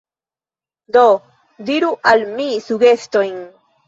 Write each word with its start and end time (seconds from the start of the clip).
Do 0.95 1.03
diru 1.67 1.89
al 2.13 2.23
mi 2.39 2.47
sugestojn. 2.69 3.37